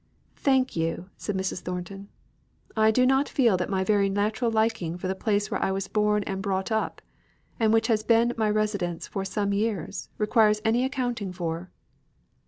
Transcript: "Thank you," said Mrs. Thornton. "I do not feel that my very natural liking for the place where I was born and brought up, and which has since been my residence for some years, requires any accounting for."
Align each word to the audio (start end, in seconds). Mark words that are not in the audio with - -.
"Thank 0.37 0.75
you," 0.75 1.11
said 1.15 1.37
Mrs. 1.37 1.59
Thornton. 1.61 2.07
"I 2.75 2.89
do 2.89 3.05
not 3.05 3.29
feel 3.29 3.55
that 3.57 3.69
my 3.69 3.83
very 3.83 4.09
natural 4.09 4.49
liking 4.49 4.97
for 4.97 5.07
the 5.07 5.13
place 5.13 5.51
where 5.51 5.61
I 5.61 5.71
was 5.71 5.87
born 5.87 6.23
and 6.23 6.41
brought 6.41 6.71
up, 6.71 7.03
and 7.59 7.71
which 7.71 7.85
has 7.85 7.99
since 7.99 8.07
been 8.07 8.33
my 8.35 8.49
residence 8.49 9.05
for 9.05 9.23
some 9.23 9.53
years, 9.53 10.09
requires 10.17 10.59
any 10.65 10.83
accounting 10.85 11.31
for." 11.31 11.69